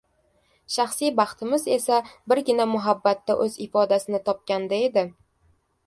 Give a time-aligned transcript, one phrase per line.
[0.75, 1.99] shaxsiy baxtimiz esa
[2.33, 5.07] birgina muhabbatda o‘z ifodasini topganda edi